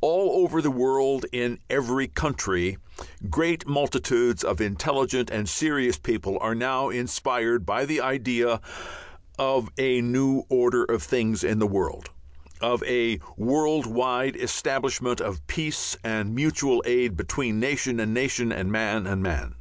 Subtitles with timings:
[0.00, 2.78] All over the world, in every country,
[3.28, 8.62] great multitudes of intelligent and serious people are now inspired by the idea
[9.38, 12.08] of a new order of things in the world,
[12.62, 18.72] of a world wide establishment of peace and mutual aid between nation and nation and
[18.72, 19.54] man and man.